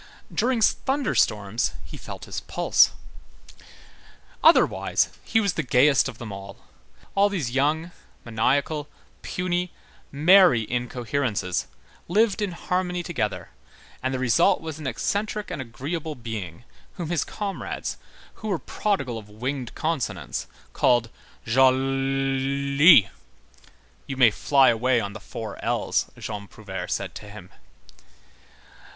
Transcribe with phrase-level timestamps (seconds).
[0.33, 2.89] During thunder storms, he felt his pulse.
[4.43, 6.57] Otherwise, he was the gayest of them all.
[7.13, 7.91] All these young,
[8.25, 8.89] maniacal,
[9.21, 9.71] puny,
[10.11, 11.67] merry incoherences
[12.07, 13.49] lived in harmony together,
[14.01, 16.63] and the result was an eccentric and agreeable being
[16.93, 17.97] whom his comrades,
[18.41, 21.11] who were prodigal of winged consonants, called
[21.45, 23.07] Jolllly.
[24.07, 27.51] "You may fly away on the four L's," Jean Prouvaire said to him.